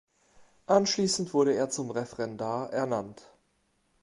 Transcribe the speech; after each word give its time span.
Anschließend 0.65 1.31
wurde 1.31 1.53
er 1.53 1.69
zum 1.69 1.91
Referendar 1.91 2.73
ernannt. 2.73 3.31